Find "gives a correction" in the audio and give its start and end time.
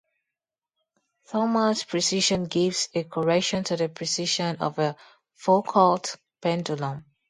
2.45-3.63